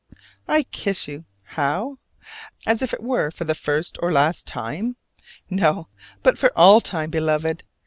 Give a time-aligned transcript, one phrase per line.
[0.47, 1.97] I kiss you how?
[2.65, 4.95] as if it were for the first or the last time?
[5.47, 5.89] No,
[6.23, 7.63] but for all time, Beloved!